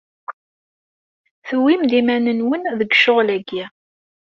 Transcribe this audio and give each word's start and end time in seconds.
Tewwim-d 1.47 1.91
iman-nwen 1.99 2.63
deg 2.79 2.89
ccɣel-agi. 2.97 3.65